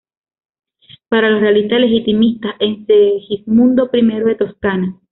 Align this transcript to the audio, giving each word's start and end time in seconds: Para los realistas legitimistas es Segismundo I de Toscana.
Para 1.09 1.29
los 1.29 1.41
realistas 1.41 1.79
legitimistas 1.79 2.55
es 2.59 2.87
Segismundo 2.87 3.87
I 3.93 4.03
de 4.25 4.33
Toscana. 4.33 4.99